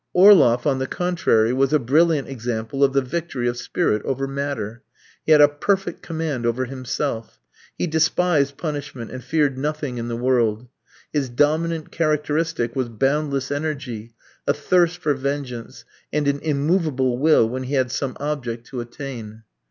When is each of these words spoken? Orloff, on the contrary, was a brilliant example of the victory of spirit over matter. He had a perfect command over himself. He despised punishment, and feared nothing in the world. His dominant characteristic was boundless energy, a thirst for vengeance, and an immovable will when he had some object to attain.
Orloff, 0.15 0.65
on 0.65 0.79
the 0.79 0.87
contrary, 0.87 1.53
was 1.53 1.73
a 1.73 1.77
brilliant 1.77 2.27
example 2.27 2.83
of 2.83 2.93
the 2.93 3.03
victory 3.03 3.47
of 3.47 3.55
spirit 3.55 4.01
over 4.03 4.25
matter. 4.27 4.81
He 5.27 5.31
had 5.31 5.41
a 5.41 5.47
perfect 5.47 6.01
command 6.01 6.43
over 6.43 6.65
himself. 6.65 7.39
He 7.77 7.85
despised 7.85 8.57
punishment, 8.57 9.11
and 9.11 9.23
feared 9.23 9.59
nothing 9.59 9.99
in 9.99 10.07
the 10.07 10.15
world. 10.17 10.65
His 11.13 11.29
dominant 11.29 11.91
characteristic 11.91 12.75
was 12.75 12.89
boundless 12.89 13.51
energy, 13.51 14.15
a 14.47 14.55
thirst 14.55 14.97
for 14.97 15.13
vengeance, 15.13 15.85
and 16.11 16.27
an 16.27 16.39
immovable 16.39 17.19
will 17.19 17.47
when 17.47 17.61
he 17.65 17.75
had 17.75 17.91
some 17.91 18.17
object 18.19 18.65
to 18.69 18.81
attain. 18.81 19.43